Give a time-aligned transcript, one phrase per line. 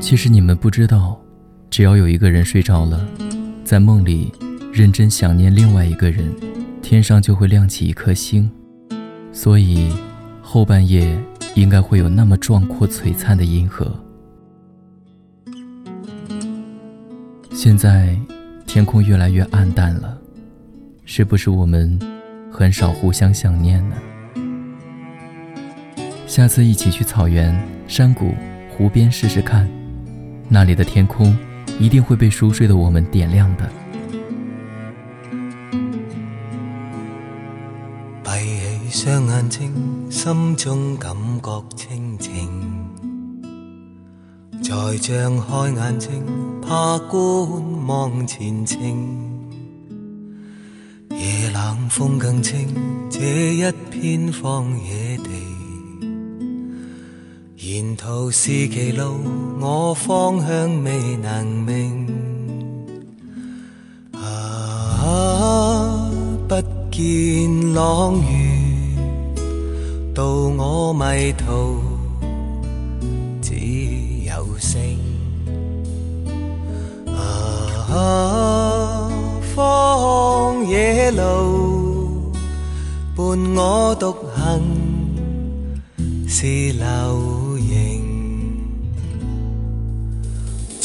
[0.00, 1.20] 其实你们不知道，
[1.68, 3.06] 只要有一个人睡着了，
[3.62, 4.32] 在梦里
[4.72, 6.34] 认真想念另外一个人，
[6.80, 8.50] 天上就会亮起一颗星。
[9.32, 9.92] 所以，
[10.40, 11.16] 后半夜
[11.54, 13.92] 应该会有那么壮阔璀璨的银河。
[17.52, 18.16] 现在，
[18.66, 20.16] 天空越来越暗淡了，
[21.04, 21.98] 是不是我们
[22.50, 23.96] 很少互相想念呢？
[26.26, 27.54] 下次一起去草原、
[27.86, 28.34] 山谷、
[28.70, 29.68] 湖边试试看，
[30.48, 31.36] 那里的天空
[31.78, 33.70] 一定会被熟睡的我们点亮的。
[38.24, 38.30] 闭
[38.90, 39.72] 起双眼睛，
[40.10, 42.32] 心中感觉清静；
[44.62, 46.10] 再张开眼睛，
[46.66, 48.78] 怕观望前程。
[51.10, 52.68] 夜冷风更清，
[53.10, 55.18] 这一片荒野。
[57.70, 59.18] 沿途是歧路，
[59.60, 62.08] 我方向未能明。
[64.14, 66.10] 啊，
[66.48, 66.54] 不
[66.90, 69.36] 见朗月，
[70.14, 71.82] 渡我迷途，
[73.42, 73.54] 只
[74.24, 74.98] 有星。
[77.06, 79.10] 啊，
[79.54, 82.32] 荒野路，
[83.14, 84.62] 伴我独行，
[86.26, 87.37] 是留。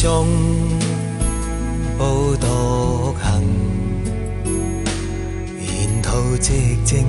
[0.03, 0.27] 中
[1.97, 3.41] 步独行，
[5.61, 7.05] 沿途寂静，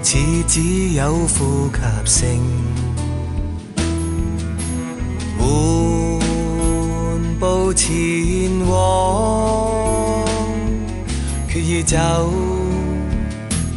[0.00, 0.16] 似
[0.46, 2.28] 只有呼吸声。
[5.36, 5.48] 缓
[7.40, 7.90] 步前
[8.68, 10.24] 往，
[11.48, 11.96] 决意走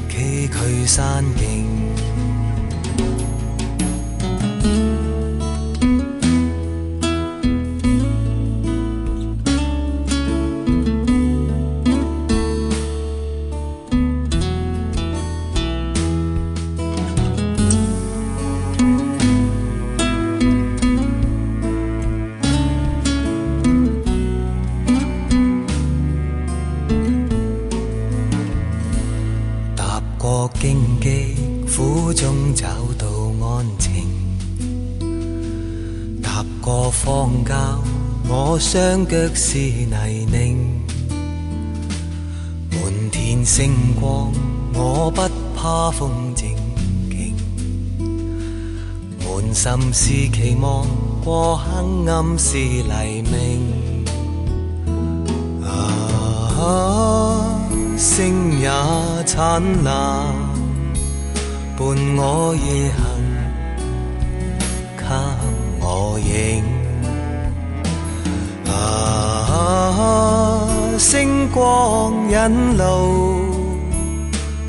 [0.08, 1.66] 崎岖山径
[30.54, 30.60] 径。
[30.60, 31.36] 荆棘
[31.66, 32.68] 苦中找
[32.98, 33.08] 到
[33.42, 34.06] 安静，
[36.22, 37.80] 踏过荒郊，
[38.28, 40.58] 我双脚是泥泞。
[42.70, 44.32] 满天星光，
[44.74, 45.22] 我不
[45.56, 46.48] 怕风正
[47.10, 47.34] 劲。
[49.26, 50.86] 满心是期望，
[51.24, 51.64] 过黑
[52.12, 54.04] 暗是黎明。
[55.64, 55.70] 啊，
[58.00, 58.70] 星也
[59.26, 60.34] 灿烂。
[61.78, 63.04] 伴我夜行，
[64.96, 65.04] 给
[65.82, 66.64] 我影。
[68.72, 70.64] 啊，
[70.98, 73.52] 星光引路，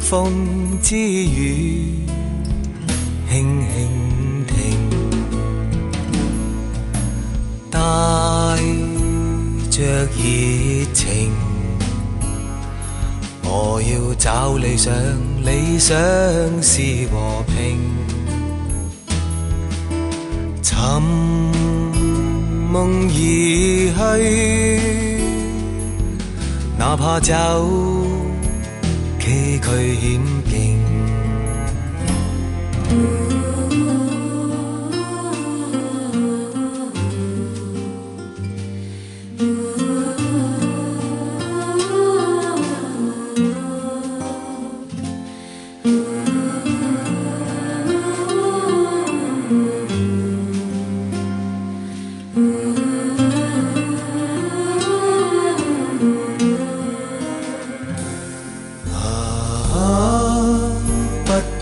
[0.01, 0.33] 风
[0.83, 2.05] 之雨
[3.31, 4.57] 轻轻停，
[7.71, 7.79] 带
[9.71, 9.81] 着
[10.17, 11.31] 热情。
[13.53, 14.95] 我要找理想，
[15.45, 15.93] 理想
[16.63, 17.81] 是和平。
[20.63, 20.77] 寻
[22.71, 23.91] 梦而去，
[26.79, 27.35] 哪怕走
[29.19, 30.79] 崎岖险境。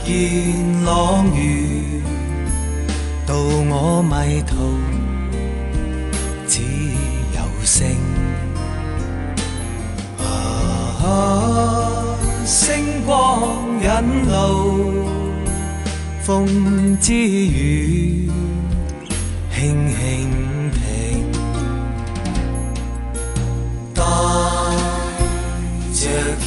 [0.09, 0.17] 见
[0.87, 2.01] 朗月，
[3.27, 3.35] 渡
[3.69, 4.57] 我迷途，
[6.47, 6.63] 只
[7.37, 7.87] 有星。
[10.17, 11.05] 啊，
[12.47, 13.43] 星光
[13.83, 13.87] 引
[14.31, 15.05] 路，
[16.23, 18.31] 风之雨
[19.55, 20.31] 轻轻
[20.73, 21.31] 停，
[23.93, 24.03] 带
[25.93, 26.47] 着热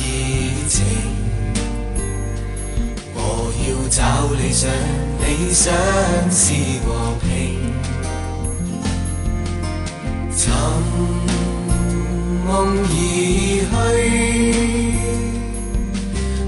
[0.67, 1.20] 情。
[4.51, 4.69] 理想，
[5.21, 5.73] 理想
[6.29, 6.51] 是
[6.85, 7.31] 和平。
[10.29, 10.51] 寻
[12.45, 12.85] 梦而
[13.71, 13.73] 去，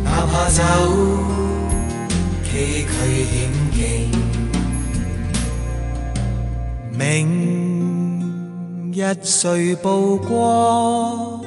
[0.03, 0.61] 哪怕走
[2.43, 2.85] 崎岖
[3.31, 3.33] 险
[3.71, 4.11] 境。
[6.91, 11.39] 明日谁曝光，